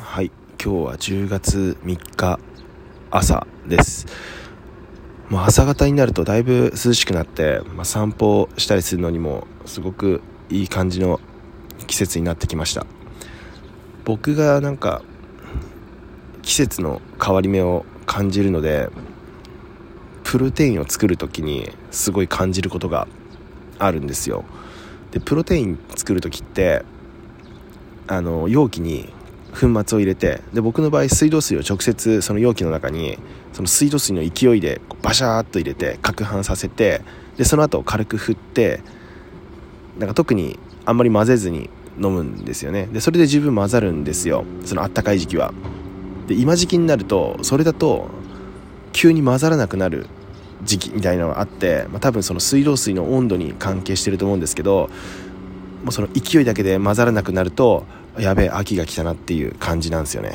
[0.00, 0.30] はい。
[0.62, 2.38] 今日は10月3日
[3.10, 4.06] 朝です。
[5.28, 11.18] もう朝方になるとだいぶ涼しくなって、まあ、散歩したりするのにもすごくいい感じの
[11.88, 12.86] 季節になってきました。
[14.04, 15.02] 僕がなんか
[16.42, 18.90] 季節の変わり目を感じるので
[20.22, 23.08] プロテインを作る時にすごい感じることが
[23.80, 24.44] あるんですよ。
[25.10, 26.84] でプロテイン作る時って
[28.06, 29.12] あの容器に
[29.58, 33.18] 粉末を入れてで僕の場合水道水を直接その容器の中に
[33.52, 37.02] その水道水の勢いでバシャーっと入れて攪拌させて
[37.36, 38.80] でその後軽く振って
[39.98, 41.70] なんか特にあんまり混ぜずに
[42.00, 42.86] 飲むんですよね。
[42.86, 44.44] でそれで十分混ざるんですよ。
[44.64, 45.52] そのあったかい時期は。
[46.28, 48.08] で今時期になるとそれだと
[48.92, 50.06] 急に混ざらなくなる
[50.62, 54.90] 時期みたいなのがあって、まあ、多分その水道水の温度に関係してると思うんですけど
[55.84, 57.86] もうその勢いだけで混ざらなくなると
[58.18, 60.32] やべえ秋が来たなっていう感じなんですよね。